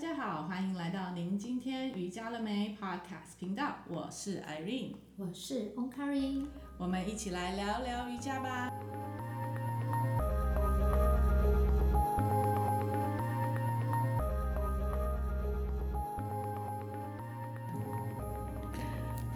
[0.00, 6.46] 家好，欢迎来到您今天瑜伽了没 Podcast 频道，我是 Irene，我是 o n k a r i
[6.78, 8.72] 我们一起来聊聊瑜伽吧。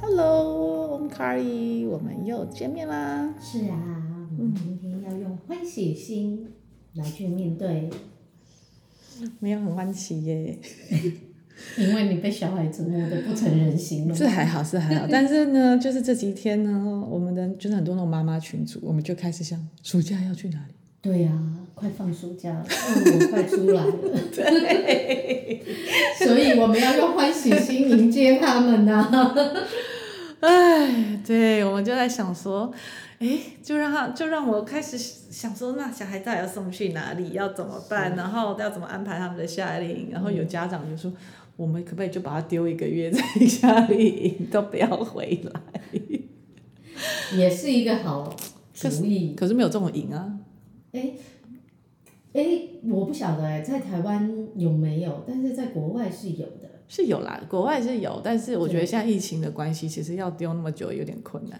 [0.01, 3.35] Hello，o n k a r i 我们又见面啦。
[3.39, 3.77] 是啊，
[4.39, 6.55] 我们今天要用欢喜心
[6.95, 7.91] 来去面对。
[9.41, 10.59] 没有很欢喜耶，
[11.79, 14.15] 因为你被小孩折磨的不成人形了。
[14.15, 20.75] 这还好是还好，但是呢，就是这几天呢，我们的就是很多那种妈妈群组，我们就开始想暑假要去哪里。
[21.01, 23.93] 对呀、啊，快放暑假了，父母快出来了。
[24.35, 25.63] 对。
[26.19, 29.35] 所以我们要用欢喜心迎接他们呐、啊。
[30.41, 32.73] 哎，对，我们就在想说。
[33.25, 38.15] 哎，就让他，就让我开始想说，那小孩到底要送去哪里，要怎么办？
[38.15, 40.09] 然后要怎么安排他们的夏令营？
[40.11, 41.11] 然后有家长就说，
[41.57, 45.81] 我们可不可以就把他丢一个月在夏令营，都不要回来？
[47.35, 48.29] 也是一个好
[48.75, 49.35] 主意。
[49.35, 50.39] 可是，可是没有这种营啊。
[50.93, 51.13] 哎，
[52.35, 55.25] 哎，我不晓得哎，在台湾有没有？
[55.27, 56.71] 但是在国外是有的。
[56.87, 61.59] 是有啦，国外是有，但是我觉得现在疫情的关系，其实要丢那么久有点困难。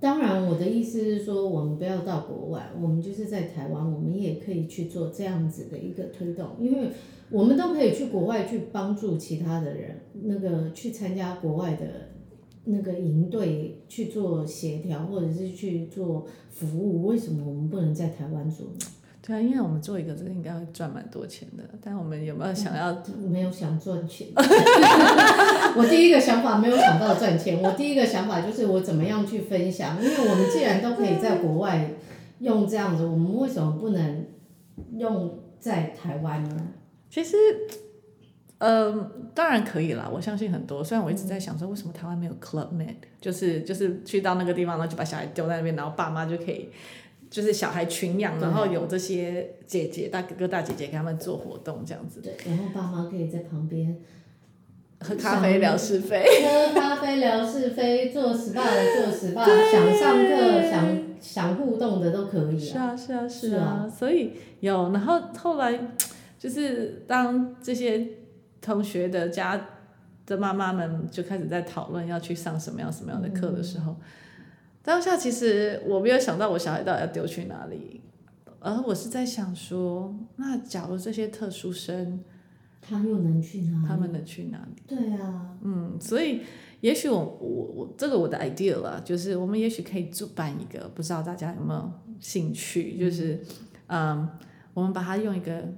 [0.00, 6.88] 当然，我的意思是说，我们不要到国外，我们就是在台湾，我们也可以去做这样子的一个推动，因为
[7.30, 11.86] 我们都可以去国外去帮助其他的人，那个去参加国外的
[12.64, 18.86] 那个营队去做协调，或者是去做服务，为什么我们不能在台湾做呢？
[19.24, 22.90] 对啊，因为我们做一个这个应该会赚蛮多钱的，但我们有没有想要？
[22.90, 24.26] 嗯、没有想赚钱。
[25.76, 31.88] 我第一个想法没有想到赚钱，我第一个想法就是我怎么样去分享，因为我们既然都可以在国外
[32.40, 34.26] 用这样子，我们为什么不能
[34.98, 36.56] 用在台湾呢？
[37.08, 37.36] 其实，
[38.58, 40.82] 嗯、呃，当然可以啦，我相信很多。
[40.82, 46.68] 虽然我一直在想说，为什么台湾没有 Club Med，就是就是去到那个地方，然后就把小孩丢在那边，然后爸妈就可以。
[47.32, 52.20] 就是小孩群养，然后有这些姐姐、大哥哥、大姐姐给他们做活动这样子。
[52.20, 53.96] 对，然后爸妈可以在旁边
[55.00, 62.60] 喝咖啡聊是非，喝咖啡聊是非，做 SPA 的做 SPA， 想上课想想互动的都可以。
[62.60, 65.88] 是啊是啊是啊，是啊，所以有，然后后来
[66.38, 68.06] 就是当这些
[68.60, 69.68] 同学的家
[70.26, 73.92] 的妈妈们就开始在讨论要去上什么样什么样的课的时候。
[73.92, 73.96] 嗯
[74.84, 78.00] 当下其实我没有想到我小孩到底要丢去哪里，
[78.58, 82.18] 而我是在想说，那假如这些特殊生，
[82.80, 83.86] 他又能去哪里？
[83.86, 84.82] 他们能去哪里？
[84.88, 86.40] 对啊，嗯，所以
[86.80, 92.98] 也许我我我这个我的 idea 了，就是我们也许可以主办一个，不知道大家有没有兴趣？
[92.98, 93.40] 就是
[93.86, 94.28] 嗯，嗯，
[94.74, 95.72] 我们把它用一个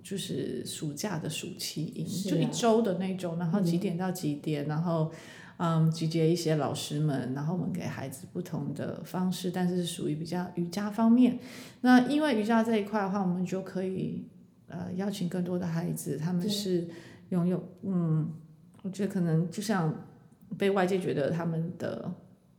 [0.00, 5.10] 就是暑假的暑期营，啊、就一周的那种，然后几点到几点，嗯、然后。
[5.56, 11.38] 嗯，集结一些老师们，然后我们给孩子不同的方式，但是是属于比较瑜伽方面。
[11.82, 14.26] 那因为瑜伽这一块的话，我们就可以
[14.66, 16.88] 呃邀请更多的孩子，他们是
[17.28, 18.28] 拥有嗯，
[18.82, 19.94] 我觉得可能就像
[20.58, 22.12] 被外界觉得他们的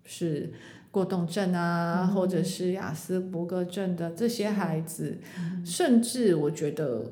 [0.03, 0.53] 是
[0.89, 7.12] 过动症啊，嗯、或者是雅思伯格症的这些孩子，嗯、甚至我觉得。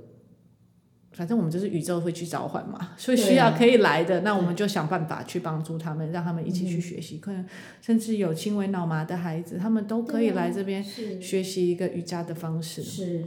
[1.16, 7.19] 反正我们就是宇宙会去召唤嘛，所以需要可以来的，啊、那我们就想办法去帮助他们，让他们一起去学习。
[7.19, 7.46] 可能
[7.81, 12.81] 甚至有轻微脑麻的孩子，他们都可以来这边学习一个瑜伽的方式。
[12.81, 13.24] 是，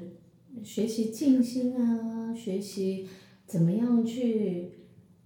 [0.64, 3.06] 学习静心啊，学习
[3.47, 4.72] 怎么样去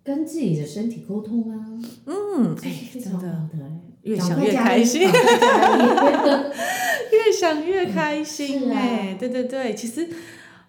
[0.04, 1.80] 跟自己的身体沟通啊。
[2.04, 3.48] 嗯，哎，真的，
[4.04, 5.00] 越想越开心，
[7.10, 10.06] 越想越开心哎，对对对，其实。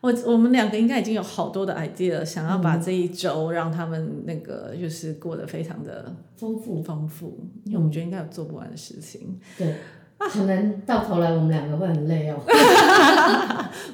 [0.02, 9.40] 我我们两个应该已经有好多的 idea，想要把这一周让他们那个就是过得非常的丰富丰富，因为我们觉得应该有做不完的事情。
[9.56, 9.76] 对，
[10.18, 12.42] 可能到头来我们两个会很累哦。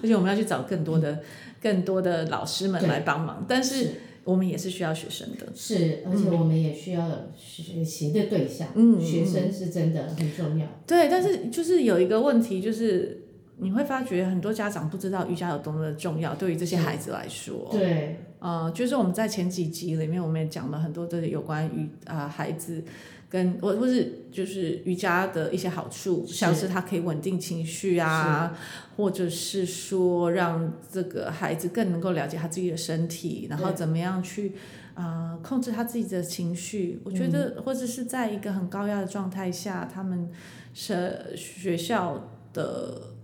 [0.01, 1.19] 而且我们要去找更多的
[1.61, 3.89] 更多的老师们来帮忙，但是
[4.23, 5.47] 我们也是需要学生的。
[5.53, 7.05] 是，而且我们也需要
[7.35, 8.69] 学习的对象。
[8.75, 10.65] 嗯，学生是真的很重要。
[10.87, 13.23] 对，但是就是有一个问题就是。
[13.59, 17.67] 你会发觉很多家长不知道瑜伽有多么的重要，对于这些孩子来说。
[17.71, 18.19] 对。
[18.39, 22.83] 呃，就是我们在前几集里面，我们也讲了很多的有关于啊、呃、孩子
[23.27, 28.55] 跟或或是就是瑜伽的一些好处，是像是它可以稳定情绪啊，
[28.95, 34.53] 或者是说让这个孩子更能够了解他自己的身体，然后怎么样去
[34.93, 37.01] 啊、呃、控制他自己的情绪。
[37.03, 40.29] 我觉得，或者是在一个很高压的状态下，他们
[40.75, 43.16] 是学校的。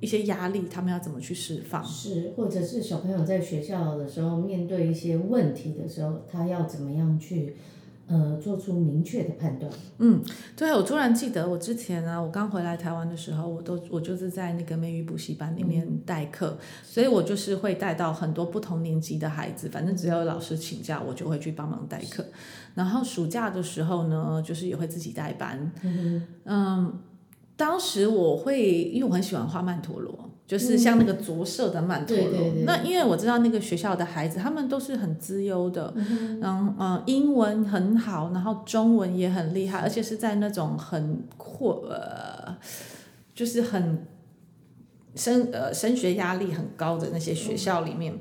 [0.00, 1.84] 一些压力，他们要怎么去释放？
[1.84, 7.56] 是，或者是小朋友在学校的时候面对一些问题的时候，他要怎么样去？
[8.10, 9.70] 呃，做出明确的判断。
[9.98, 10.24] 嗯，
[10.56, 22.24] 对，我突然记得我之前啊，我刚回来台湾的时候，我都我就是在那个美语补习班里面代课，嗯、所以我就是会带到很多不同年级的孩子，反正只要有老师请假，我就会去帮忙代课。
[22.74, 25.70] 然后暑假的时候呢，就是也会自己带班。
[25.82, 26.98] 嗯，嗯，
[27.58, 30.30] 当时我会，因为我很喜欢画曼陀罗。
[30.46, 42.56] 就是像那个着色的曼陀罗，嗯、对对对，那因为我知道那个学校的孩子，他们都是很资优的，嗯嗯、呃，英文很好，然后中文也很厉害，而且是在那种很阔呃，
[43.34, 44.06] 就是很
[45.16, 48.14] 升呃升学压力很高的那些学校里面。
[48.14, 48.20] 嗯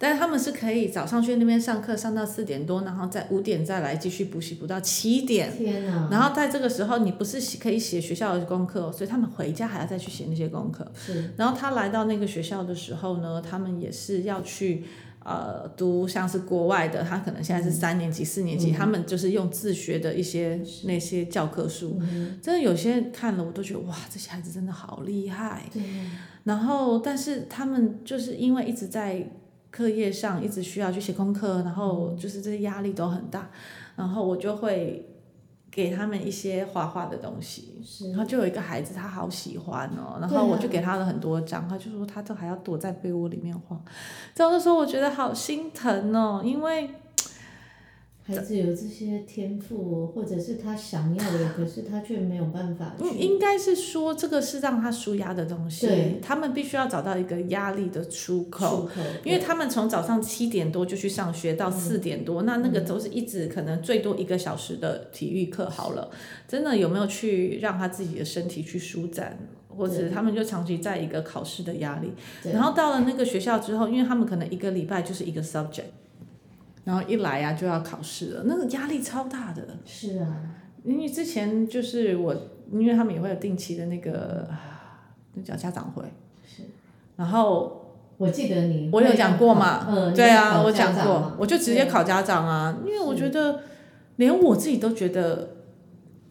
[0.00, 5.52] 但是他们是可以早上去那边上课，上到四点多，然后在五点再来继续补习，补到七点。
[5.52, 6.08] 天哪！
[6.08, 10.88] 然后在这个时候，你不是可以写学校的功课，所以他们回家还要再去写那些功课。
[10.94, 11.34] 是。
[11.36, 14.84] 然后他来到那个学校的时候呢，他们也是要去
[15.24, 25.64] 呃读像是国外的，他可能现在是三年级、四年级，嗯、他们就是用自学的一些那些教科书，嗯、真的有些看了我都觉得哇，这些孩子真的好厉害。
[25.72, 25.82] 对。
[26.44, 29.28] 然后，但是他们就是因为一直在。
[29.70, 33.50] 课业上一直需要去写功课，然后就是这些压力都很大，
[33.96, 35.08] 然后我就会
[35.70, 37.80] 给他们一些画画的东西，
[38.10, 43.80] 然后就有一个孩子他好喜欢哦，然后我就给他了很多张，他就说他都还要躲在被窝里面画，
[44.34, 46.90] 这样的时候我觉得好心疼哦，因为。
[48.28, 52.94] 孩子有这些天赋，或者是他想要的，可是他却没有办法。
[53.00, 55.86] 嗯，应该是说这个是让他舒压的东西。
[55.86, 58.82] 对，他们必须要找到一个压力的出口。
[58.82, 59.00] 出口。
[59.24, 65.70] 因为他们从早上七点多就去上学到四点多，嗯、那那个都是一直可能最多一个小时的体育课。
[65.70, 66.10] 好了，
[66.46, 69.38] 真的有没有去让他自己的身体去舒展，
[69.74, 72.12] 或者他们就长期在一个考试的压力。
[72.52, 75.84] 然后到了那个学校之后，因为他们可能一个礼拜就是一个 subject。
[76.88, 79.62] 然后一来呀、啊、就要考试了，那个压力超大的。
[79.84, 80.40] 是啊，
[80.84, 82.34] 因为之前就是我，
[82.72, 84.48] 因为他们也会有定期的那个，
[85.34, 86.02] 那叫家长会。
[86.46, 86.62] 是。
[87.16, 89.86] 然后我记得你，我有讲过嘛？
[89.86, 90.14] 嗯。
[90.14, 93.60] 对啊，我讲过，我就直接考家长啊，因为我觉得
[94.16, 95.56] 连我自己都觉得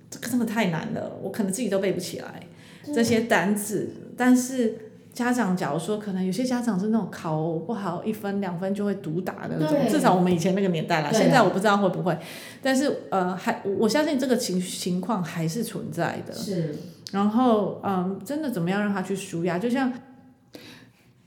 [0.09, 2.48] 这个真的太难了，我可能自己都背不起来
[2.92, 4.87] 这些单词，但是。
[5.18, 12.16] 家长假如说，可能有些家长是那种考不好一分两分就会毒打的那种，至少我们以前那个年代啦，现在我不知道会不会，
[12.62, 16.31] 但是呃，还我相信这个情情况还是存在的。
[16.31, 16.75] 是。
[17.12, 19.58] 然后嗯，真的怎么样让他去舒压？
[19.58, 19.92] 就像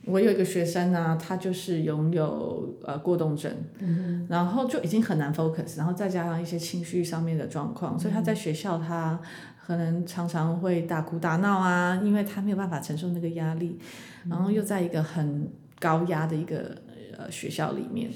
[0.06, 9.20] 我有一个学生啊，他就是拥有呃过动症，嗯，然后就已经很难 focus，然后再加上一些情绪上面的状况，所以他在学校他。
[9.66, 13.78] 可能常常会大哭大闹啊，因为他没有办法承受那个压力，
[14.24, 15.48] 嗯、然后又在一个很
[15.78, 16.74] 高压的一个
[17.16, 18.10] 呃学校里面，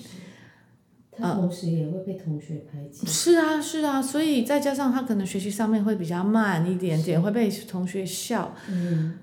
[1.13, 3.07] 他同时也会被同学排挤。
[3.07, 8.53] 是啊，是啊，所以再加上他可能学习上面会比较慢一点点，会被同学笑。
[8.69, 9.17] 嗯，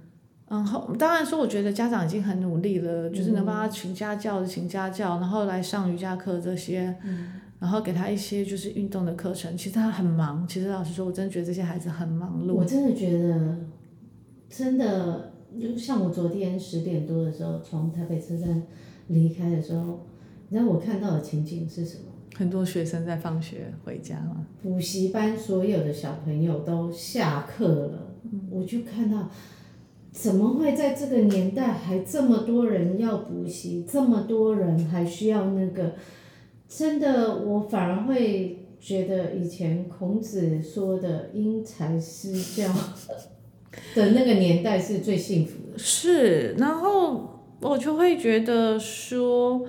[0.51, 6.95] 然后当然说，我觉得家长已经很努力了，嗯、就是能帮他请家教的请家教，然后来上瑜伽课这些。
[7.03, 10.48] 嗯然后给他一些就是运动的课程，其实他很忙。
[10.48, 12.56] 其实老实说，我真的觉得这些孩子很忙碌。
[12.56, 13.56] 我真的觉得，
[14.50, 15.31] 真的，
[15.62, 18.63] 就像我昨天十点多的时候从台北车站
[19.09, 20.07] 离开的时候，
[20.50, 22.06] 你知道我看到的情景是什么？
[22.36, 24.43] 很多学生在放学回家嘛。
[24.63, 29.29] 补习班所有的小朋友都下课了，嗯、我就看到，
[30.12, 35.94] 怎么会在这个年代还这么多人要补习，这么多人还需要那个。
[36.74, 42.74] 真的，我反而会觉得以前孔子说的“因材施教”
[43.94, 45.77] 的那个年代是最幸福的。
[45.77, 49.65] 是，然后我就会觉得说，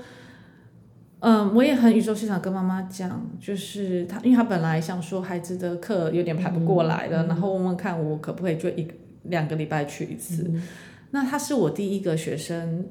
[1.18, 8.86] 嗯，我也很宇宙市场跟妈妈讲，就是他，因为他本来想说孩子的课有点排不过来了，嗯、然后问问看我可不可以就一
[9.24, 10.44] 两个礼拜去一次。
[10.48, 10.62] 嗯、
[11.10, 12.86] 那他是我第一个学生。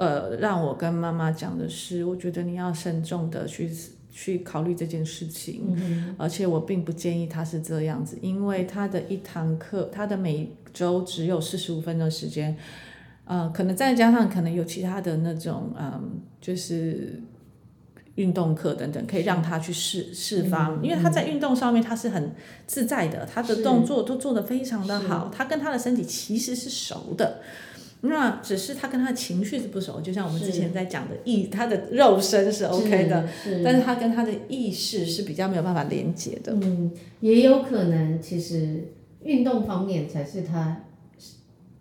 [0.00, 3.68] 呃，让我跟妈妈讲的是，我觉得你要慎重的去
[4.12, 12.56] 去考虑这件事情，嗯、而且我并不建议他是这样子，因为他的一堂课，他的每周只有四十五分钟时间，
[13.24, 16.00] 呃，可能再加上可能有其他的那种，嗯、呃，
[16.40, 17.20] 就是
[18.18, 22.32] 运动课等等，可以让他去释释放，嗯、因为他在运动上面他是很
[22.66, 27.40] 自在的，他的动作都做得非常的好，他跟他的身体其实是熟的。
[28.00, 33.28] 那只是他跟他的情绪是不熟，就像我们之前在讲的意，他的肉身是 OK 的，
[33.64, 36.52] 但是他跟他的意识是比较没有办法连接的。
[36.62, 38.92] 嗯，也有可能，其实
[39.24, 40.84] 运动方面才是他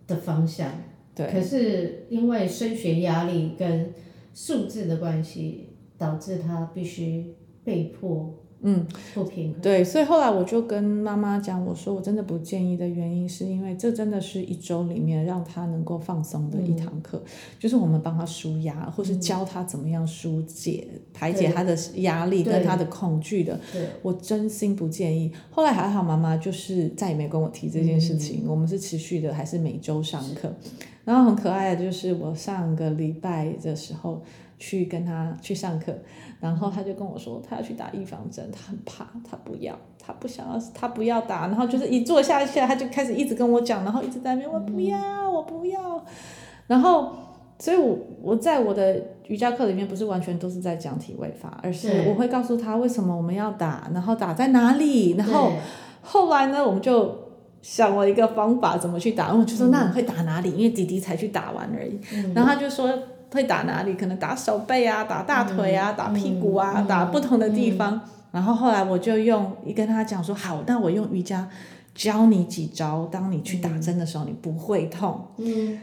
[0.08, 0.72] 的方向。
[1.13, 1.27] 对。
[1.32, 3.94] 可是因为升学压力跟
[4.34, 8.34] 数字的关系，导致他必须被迫。
[8.62, 9.62] 嗯，不平衡。
[9.62, 23.60] 对，所以后来我就跟妈妈讲，我说我真的不建议的原因，是因为这真的是一周里面让他能够放松的一堂课，嗯、就是我们帮他舒压，或是教他怎么样疏解、嗯、排解他的压力跟他的恐惧的。
[24.01, 25.32] 我真心不建议。
[25.51, 28.42] 后来还好，妈妈就是再也没跟我提这件事情。
[28.44, 30.51] 嗯、我们是持续的，还是每周上课。
[31.06, 34.24] 然后很可爱的就是我上个礼拜的时候。
[34.60, 35.94] 去跟他去上课，
[36.40, 46.04] 然后他就跟我说，他要去打预防针，他很怕，他不要，他不想要，他不要打，然后就是一坐下去，他就开始一直跟我讲，然后一直在那边，我不要，我不要，
[46.66, 47.12] 然后，
[47.60, 55.52] 所以我我在我的瑜伽课里面不是完全都是在讲体位法，而是我会告诉他为什么我们要打，然后打在哪里，然后
[56.02, 57.16] 后来呢，我们就
[57.62, 60.50] 想了一个方法怎么去打，我就说那你会打哪里？
[60.52, 62.00] 因为弟弟才去打完而已，
[62.34, 62.92] 然后他就说。
[63.31, 63.93] 会打哪里？
[63.93, 68.01] 可能打手背啊，打大腿啊，打屁股啊，打不同的地方。
[68.31, 71.50] 然后后来我就用一跟他讲说，好，那我用瑜伽
[71.96, 75.27] 教你几招，当你去打针的时候，你不会痛。
[75.38, 75.79] 嗯。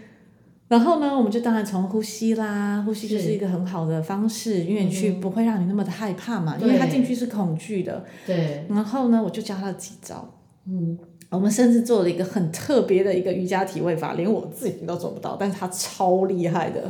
[0.68, 8.04] 然后呢，我们就当然从呼吸啦，呼吸就是一个很好的方式，因为你去不会让你那么的害怕嘛，因为他进去是恐惧的。
[8.26, 8.66] 对。
[8.70, 10.26] 然后呢，我就教他几招。
[10.66, 10.98] 嗯。
[11.34, 16.82] 我们甚至做了一个很特别的一个瑜伽体位法，连我自己都做不到，但是他超厉害的，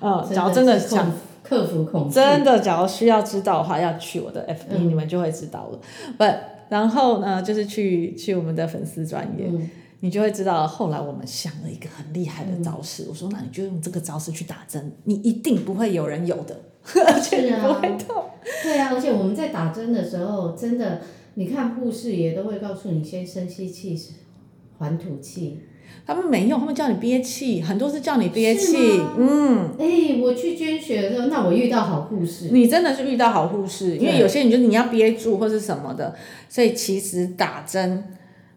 [0.00, 5.78] 嗯，假如真的想克服恐惧，真的假如需要知道的话，要去我的 FB，你们就会知道了。
[6.18, 6.24] 不，
[6.68, 9.48] 然后呢，就是去去我们的粉丝专页，
[10.00, 10.66] 你就会知道。
[10.66, 16.58] 后来我们想了一个很厉害的招式，我说那你就用这个招式去打针，你一定不会有人有的，
[17.06, 18.24] 而且不会痛。
[18.62, 21.00] 对啊，而且我们在打针的时候，真的。
[21.34, 23.98] 你看护士也都会告诉你先深吸气，
[24.78, 25.60] 缓吐气。
[26.06, 28.76] 他们没用，他们叫你憋气，很多是叫你憋气。
[29.18, 29.70] 嗯。
[29.78, 32.48] 哎、欸，我去捐血的时候，那我遇到好护士。
[32.50, 36.14] 你真的是遇到好护士，因为有些人就是你要憋住或是什么的，
[36.48, 38.04] 所以其实打针。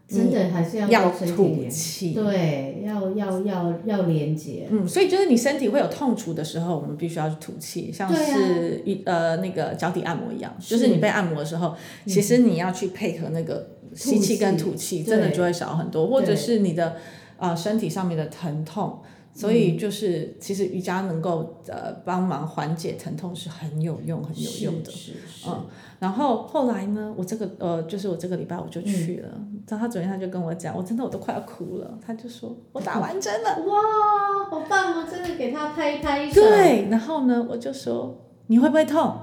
[0.07, 4.65] 真的还是要要吐气，对，要要要要连接。
[4.71, 16.95] 嗯，所以就是你身体会有痛楚的时候，我们必须要去吐气，像是一、啊、呃那个脚底按摩一样，就是你被按摩的时候，其实你要去配合那个吸气跟吐气，真的就会少很多，或者是你的
[17.37, 18.99] 呃身体上面的疼痛。
[19.37, 24.89] 所以就是，其实瑜伽能够呃帮忙缓解疼痛是很有用、很有用的。
[24.89, 25.47] 是是是。
[25.47, 25.63] 嗯，
[25.99, 29.29] 然后后来呢，我这个呃，就是我这个礼拜我就去了。
[29.35, 29.61] 嗯。
[29.69, 31.99] 然后他昨天他就跟我讲，我真的我都快要哭了。
[32.03, 33.63] 他就说我打完针了。
[33.63, 35.07] 哇，好棒哦！
[35.07, 36.41] 真的给他拍一拍手。
[36.41, 39.19] 对，然后呢，我就说你会不会痛？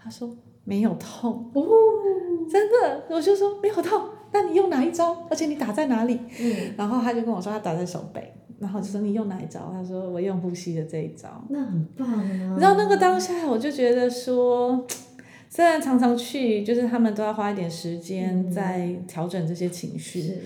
[0.00, 0.30] 他说
[0.62, 1.50] 没有痛。
[1.52, 1.64] 哦。
[2.48, 4.04] 真的，我就说没有痛。
[4.32, 5.26] 那你用哪一招？
[5.28, 6.20] 而且你打在哪里？
[6.38, 6.74] 嗯。
[6.76, 8.32] 然后他就跟我说他打在手背。
[8.62, 9.72] 然后就说你用哪一招？
[9.74, 11.28] 他说我用呼吸的这一招。
[11.50, 12.52] 那很棒啊！
[12.54, 14.86] 你知道那个当下，我就觉得说，
[15.50, 20.38] 虽然常常去，就是他们都要花一点时间在调整这些情绪，是。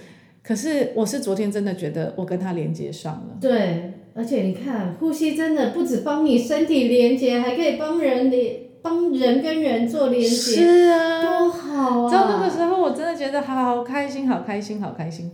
[0.42, 3.37] 可是我是昨天真的觉得我跟他连接上了。
[3.38, 10.28] 对，而且你看，呼吸真的不止帮你身体连接，还可以帮人连，帮人跟人做连接。
[10.28, 12.08] 是啊，多好啊！
[12.08, 15.30] 知道那个时候，我真的觉得好开心，好开心，好开心。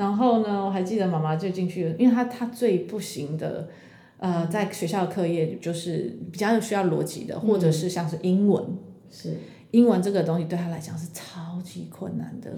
[0.00, 3.68] 然后呢，我还记得妈妈就进去，因为她她最不行的，
[4.16, 8.64] 呃，在学校课业就是比较需要逻辑的，或者是像是英文，
[9.10, 9.36] 是
[9.72, 12.50] 英文这个东西对她来讲是超级困难的。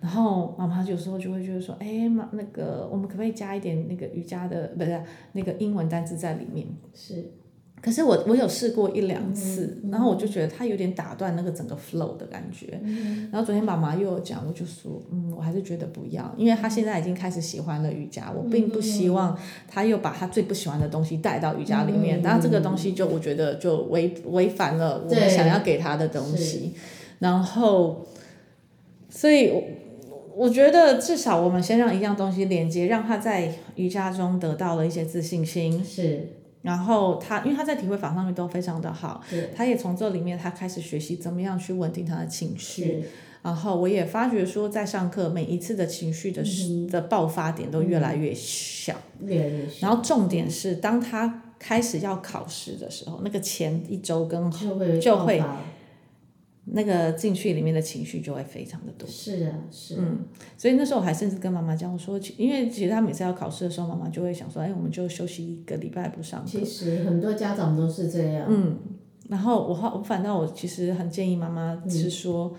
[0.00, 5.02] 然后妈妈有时候就会觉得说，哎妈，那个我们可不可以加一点那个瑜伽的，不是
[5.32, 6.68] 那个英文单词在里面？
[6.94, 7.32] 是。
[7.82, 12.80] 可是我我有试过一两次，然后我就觉得它有点打断那个整个 flow 的感觉。
[12.82, 26.72] 嗯、然后昨天妈妈又有讲，我就说，嗯，我还是觉得不要，因为他现在已经开始喜欢了瑜伽，我并不希望他又把他最不喜欢的东西带到瑜伽里面，然后、嗯、这个东西就我觉得就违违反了我们想要给他的东西。
[27.20, 28.04] 然后，
[29.08, 29.62] 所以我
[30.34, 35.84] 我觉得至少我们先让一样东西连接，让他在瑜伽中得到了一些自信心。
[35.84, 36.32] 是。
[36.66, 39.22] 然后他，因为他在体会法上面都非常的好，
[39.54, 43.04] 他也从这里面他开始学习怎么样去稳定他的情绪。
[43.42, 49.86] 然后我也发觉说，在上课每一次的情绪的、嗯、的爆发点都越来越小，越来越小。
[49.86, 55.42] 然后重点是，当他开始要考试的时候，那个前一周跟后就会就会。
[56.66, 59.08] 那个进去里面的情绪就会非常的多。
[59.08, 59.98] 是啊，是啊。
[60.00, 60.18] 嗯，
[60.58, 66.46] 所以那时候我还甚至跟妈妈讲，我说，因为其实他每次要考试的时候，妈妈就会想说，哎，我们就休息一个礼拜不上课。
[66.48, 68.46] 其实很多家长都是这样。
[68.48, 68.76] 嗯，
[69.28, 72.52] 然后我我反倒我其实很建议妈妈是说，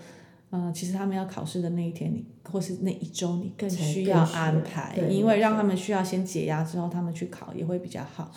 [0.50, 8.32] 呃，其实他们要考试的那一天，你或是那一周，你更需要安排，因为让他们需要先解压之后，他们去考也会比较好。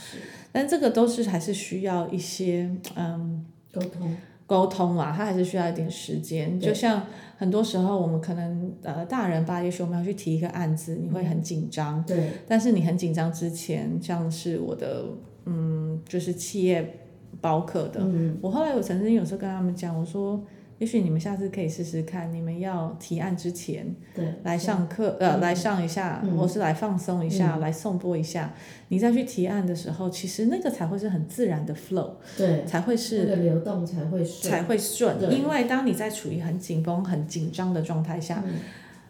[0.51, 4.13] 但这个都是还是需要一些嗯沟通
[4.45, 6.59] 沟通啊，他还是需要一点时间。
[6.59, 7.05] 就像
[7.37, 12.03] 很多时候我们可能呃大人吧，也许我们要去提一个案子，你会很紧张。
[12.05, 12.31] 对。
[12.47, 15.05] 但是你很紧张之前，像是我的
[15.45, 16.99] 嗯，就是企业
[17.39, 20.41] 包客的，嗯、我后来我曾经有时候跟他们讲，我说。
[20.81, 28.51] 也许你们下次可以试试看，你们要提案之前，对，来上课，呃，来上一下，或是来放松一下，来颂钵一下，
[28.87, 35.15] 你再去提案的时候，其实那个才会是很自然的 flow，对，才会是那个流动才会顺，才会顺。
[35.31, 38.43] 因为当你在处于很紧绷、很紧张的状态下，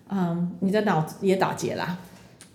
[0.10, 1.98] 嗯，你的脑子也打结啦。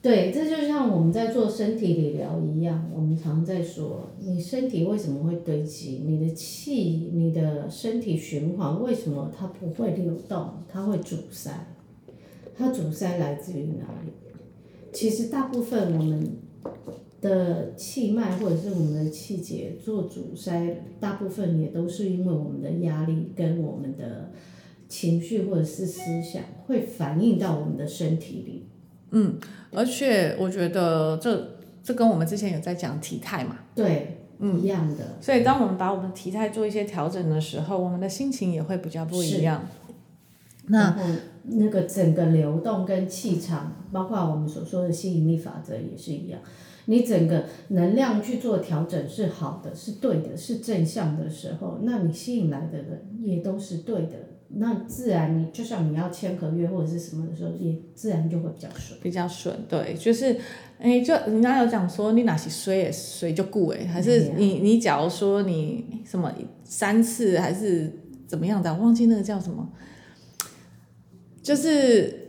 [0.06, 6.00] 对，这就像我们在做身体理疗一样，我们常在说，你身体为什么会堆积？
[6.06, 10.48] 你的气，你的身体循环为什么它不会流动？
[10.68, 11.50] 它会阻塞，
[12.56, 14.12] 它阻塞来自于哪里？
[14.92, 16.36] 其实大部分我们
[17.20, 24.30] 的气脉或者是我们的气结做阻塞，大部分也都是因为我们的压力跟我们的
[24.88, 28.66] 情绪或者是思想会反映到我们的身体里。
[29.18, 29.38] 嗯，
[29.72, 35.16] 而且我觉得这这跟我们之前有在讲体态嘛，对，嗯，一样的。
[35.22, 39.66] 所以当我们把我们体态做一些调整的时候，我们的心情也会比较不一样。
[40.66, 40.94] 那
[41.44, 46.38] 那个整个流动跟气场，包括我们所说的吸引力法则也是一样。
[46.84, 54.35] 你整个能量去做调整是好的，是对的，是正向的时候，那你吸引来的人也都是对的。
[54.48, 59.00] 那自然，你就像你要签合约或者是什么的时候，也自然就会比较顺。
[59.02, 60.32] 比较顺，对，就是，
[60.78, 66.32] 哎、欸，就人家有讲说，你哪些衰衰就顾哎，还是你你假如说你什么
[66.64, 67.92] 三次还是
[68.26, 69.68] 怎么样的，忘记那个叫什么，
[71.42, 72.25] 就是。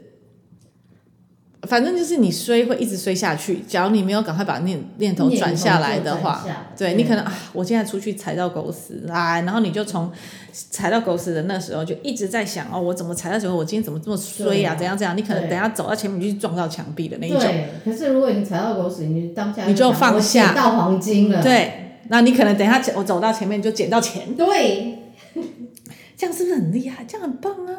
[1.67, 6.43] 反正就是你衰会一直衰下去，假如你没有赶快把念念头转下来的话，
[6.77, 10.11] 对，你可能啊，我现在出去踩到狗屎啊，然后你就从
[10.53, 13.55] 踩到狗屎的那时候就一直在想哦，我怎么踩到什么？
[13.55, 14.75] 我今天怎么这么衰呀、啊？
[14.75, 15.15] 怎样怎样？
[15.15, 17.41] 你可能等下走到前面就去撞到墙壁的那一种。
[17.41, 21.43] 对，可是如果你踩到狗屎，你当下你就放下，捡到黄金了。
[21.43, 24.33] 对，那你可能等一下我走到前面就捡到钱。
[24.35, 24.99] 对，
[26.17, 27.05] 这样是不是很厉害？
[27.07, 27.73] 这样很棒啊！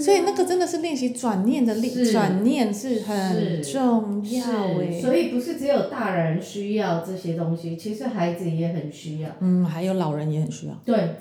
[0.00, 5.00] 所以那个真的是练习转念的力，转念是很重要诶。
[5.00, 9.30] 所以不是只有大人需要这些东西，其实孩子也很需要。
[9.40, 10.74] 嗯，还有老人也很需要。
[10.84, 11.16] 对，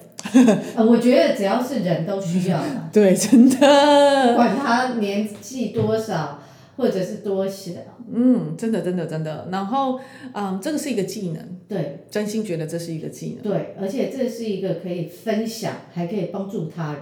[0.76, 2.62] 呃，我觉得只要是人都需要。
[2.92, 4.28] 对，真的。
[4.30, 6.40] 不管他年纪多少，
[6.76, 7.72] 或者是多小。
[8.14, 9.48] 嗯，真的，真的，真的。
[9.52, 10.00] 然后，
[10.34, 11.42] 嗯，这个是一个技能。
[11.68, 12.06] 对。
[12.12, 13.52] 真心觉得这是一个技能。
[13.52, 17.02] 对，而且这是一个可以分享，还可以帮助他人。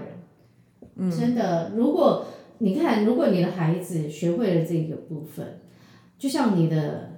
[1.09, 2.25] 真的，如果
[2.59, 5.59] 你看，如果你的孩子学会了这个部分，
[6.19, 7.13] 就像你的，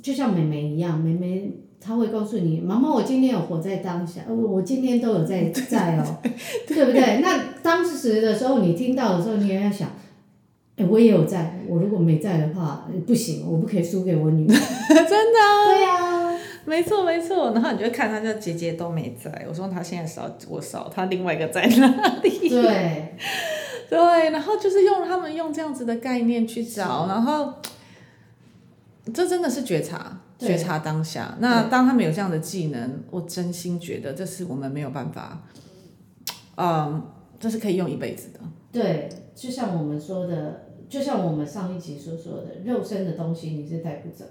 [0.00, 6.18] 就像妹妹一样，妹妹她会告诉你，妈妈，我今天有活在当下，我今天都有在在哦，
[6.68, 7.20] 对不对？
[7.20, 9.90] 那当时的时候，你听到的时候，你也要想，
[10.76, 14.54] 哎，我也有在，我如果没在的话，不行，我不可以输给我女儿。
[14.54, 15.38] 真的。
[15.66, 16.09] 对呀。
[16.66, 19.46] 没错没错，然后你就看他，这姐姐都没在。
[19.48, 22.30] 我说他现在少我少，他另外一个在哪里？
[22.48, 23.16] 对，
[23.88, 27.54] 对，然后就是用他们用这样子的概念去找，然后
[29.12, 31.36] 这真的是觉察，觉察当下。
[31.40, 35.42] 那当他们有这样的技能，我真心觉得这是我们没有办法，
[36.56, 37.02] 嗯，
[37.40, 38.40] 这是可以用一辈子的。
[38.70, 44.24] 对，就像我们说的，就像我们上一集所说的，肉身的东西你是带不走。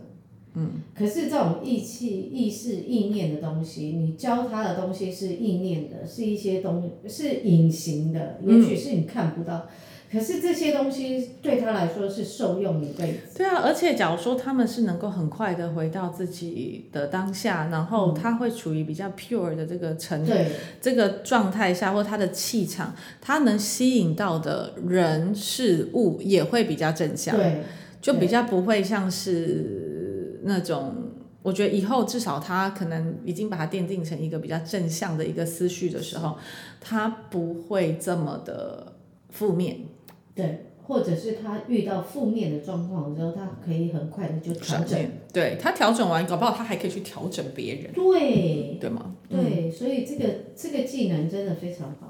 [0.61, 9.67] 嗯，可是这种意气、意识、意念的东西，你教他的东西是意念的，是一些东西是隐形的，也许是你看不到。
[10.11, 13.37] 嗯、可是这些东西对他来说是受用一辈子。
[13.37, 20.45] 对啊，而且假如说他们是能够很快的回到自己的当下，然后他会处于比较 pure 的这个层、嗯、
[20.81, 27.61] 这个状态下，或他的气场，他能吸引到的人事物也会比较正向，对，
[28.01, 29.85] 就比较不会像是。
[30.43, 30.93] 那种，
[31.41, 36.37] 我觉得以后至少他可能已经把它奠定成一个比较正向的一个思绪的时候，
[36.81, 38.93] 他不会这么的
[39.29, 39.77] 负面。
[40.35, 44.99] 对，或者是他遇到负面的状况之后，他可以很快的就调整。
[45.31, 47.91] 对，他调整完，搞不好他还可以去调整别人。
[47.93, 49.15] 对，对吗？
[49.29, 50.25] 对，所以这个
[50.55, 52.09] 这个技能真的非常好。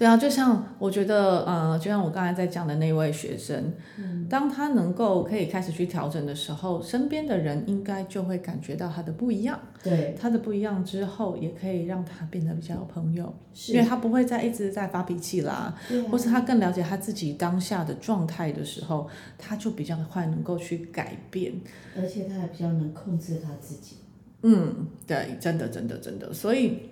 [0.00, 9.60] 对啊，就像我觉得，呃，就像我刚才在讲的那位学生，嗯，当他能够可以开始去调整的时候，身边的人应该就会感觉到他的不一样。
[9.82, 15.76] 对，他的不一样之后，也可以让他变得比较有朋友，是因为他不会再一直在发脾气啦，啊、
[16.10, 21.52] 或是他更了解他自己当下的状态的时候，他就比较快能够去改变，
[21.94, 23.96] 而且他还比较能控制他自己。
[24.44, 26.88] 嗯，对，真的，真的，真的，所以。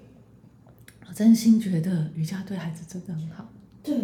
[1.19, 3.49] 我真心觉得瑜伽对孩子真的很好。
[3.83, 3.97] 对，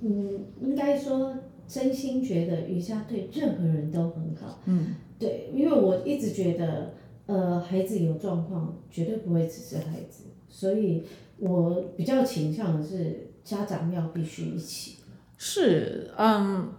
[0.00, 4.60] 嗯，应该说真心觉得瑜伽对任何人都很好。
[4.66, 6.94] 嗯，对，因为我一直觉得，
[7.26, 11.02] 呃，孩子有状况绝对不会只是孩子，所以
[11.38, 14.98] 我比较倾向的是家长要必须一起。
[15.36, 16.72] 是，嗯。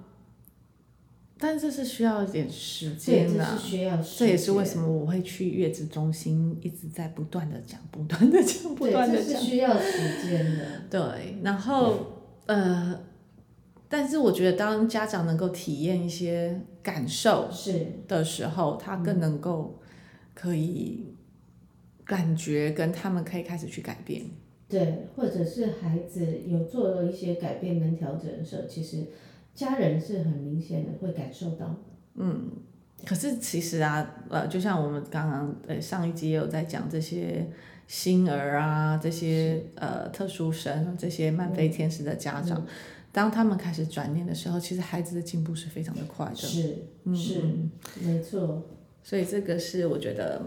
[1.44, 3.58] 但是这是需要一点时间的，
[4.16, 9.26] 这也是为什么我会去月子中心一直在不断的讲，不断的讲，不断的讲。
[9.26, 10.64] 这是需要时间的。
[10.88, 11.98] 对，然后
[12.46, 13.02] 呃，
[13.90, 19.80] 但是我觉得当家长能够体验一些感受是的时候，他更能够
[20.36, 21.16] 可以
[22.06, 24.26] 感觉跟他们可以开始去改变。
[24.70, 29.08] 对，或者是孩子有做了一些改变跟调整的时候，其实。
[29.54, 31.76] 家人是很明显的会感受到，
[32.16, 32.50] 嗯，
[33.06, 37.48] 可是其实啊，呃，就像我们刚刚呃上一集也有在讲这些
[37.86, 42.68] 星儿啊，这些呃特殊生，这些慢飞天使的家长，嗯、
[43.12, 47.42] 当他们开始转念的时候，其实孩子的进步是非常的快的，是，嗯、是，
[48.02, 48.64] 没错，
[49.04, 50.42] 所以这个是我觉得，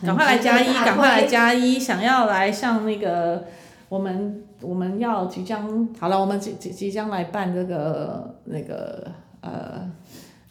[0.00, 3.46] 赶快来加一，赶快来加一，想要来上那个。
[3.88, 9.90] 我们我们要即将好了，我们即即即将来办这个那个呃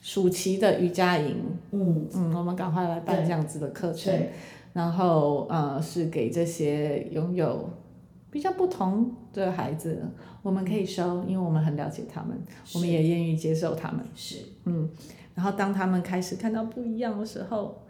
[0.01, 1.37] 暑期的瑜伽营，
[1.71, 2.07] 嗯。
[2.13, 4.13] 嗯，我们赶快来办这样子的课程，
[4.73, 7.69] 然后呃是给这些拥有
[8.29, 10.03] 比较不同的孩子，
[10.41, 12.37] 我们可以收，因为我们很了解他们，
[12.75, 14.37] 我们也愿意接受他们，是。
[14.65, 14.89] 嗯，
[15.33, 17.81] 然后当他们开始看到不一样的时候。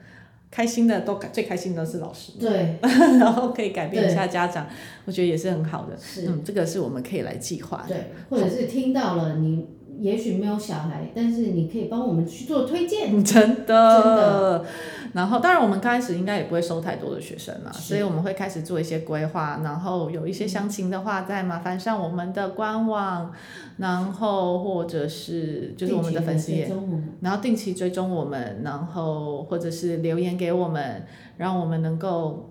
[0.51, 2.75] 开心的都最开心的是老师，对，
[3.17, 4.67] 然后可以改变一下家长，
[5.05, 5.97] 我觉得也是很好的。
[5.97, 7.95] 是，嗯，这个是我们可以来计划的。
[7.95, 9.65] 对，或者是听到了你
[10.01, 13.23] 也许没有小孩，但是你可以帮我们去做推荐。
[13.23, 14.65] 真的，真的。
[15.13, 23.31] 然后，当然我们刚开始应该也不会收太多的学生了，所以我们会开始做一些规划，然后有一些详情的话，再麻烦上我们的官网，
[23.77, 26.71] 然后或者是就是我们的粉丝页，
[27.19, 31.05] 然后定期追踪我们，然后或者是留言给我们，
[31.37, 32.49] 让我们能够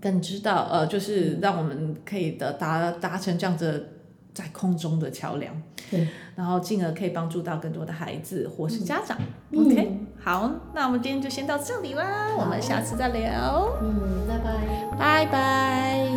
[0.00, 3.88] 更知道，呃，就是让我们可以的达达成这样子
[4.34, 5.54] 在空中的桥梁。
[5.90, 9.16] 对，然后进而可以帮助到更多的孩子或是家长。
[9.50, 13.70] 嗯、OK，好，那我们今天就先到这里啦，我们下次再聊。
[13.80, 16.13] 嗯，拜拜，拜拜。